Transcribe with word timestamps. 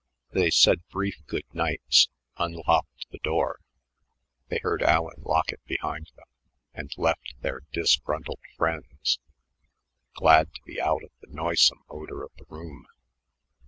They 0.31 0.49
said 0.49 0.81
brief 0.89 1.23
good 1.27 1.43
nights, 1.53 2.09
unlocked 2.37 3.11
the 3.11 3.19
door 3.19 3.59
they 4.49 4.57
heard 4.63 4.81
Allen 4.81 5.21
lock 5.23 5.51
it 5.51 5.59
behind 5.67 6.07
them 6.15 6.25
and 6.73 6.91
left 6.97 7.35
their 7.41 7.61
disgruntled 7.71 8.39
friends, 8.57 9.19
glad 10.15 10.55
to 10.55 10.61
be 10.63 10.81
out 10.81 11.03
of 11.03 11.11
the 11.19 11.31
noisome 11.31 11.83
odor 11.87 12.23
of 12.23 12.31
the 12.39 12.45
room. 12.49 12.87